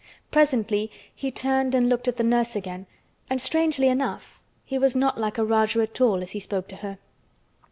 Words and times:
Presently 0.31 0.89
he 1.13 1.29
turned 1.29 1.75
and 1.75 1.87
looked 1.87 2.07
at 2.07 2.17
the 2.17 2.23
nurse 2.23 2.55
again 2.55 2.87
and 3.29 3.39
strangely 3.39 3.87
enough 3.87 4.39
he 4.65 4.79
was 4.79 4.95
not 4.95 5.19
like 5.21 5.37
a 5.37 5.45
Rajah 5.45 5.81
at 5.83 6.01
all 6.01 6.23
as 6.23 6.31
he 6.31 6.39
spoke 6.39 6.67
to 6.69 6.77
her. 6.77 6.97